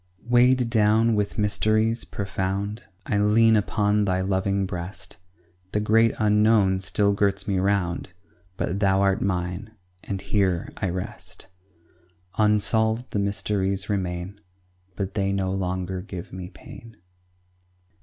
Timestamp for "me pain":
16.33-16.97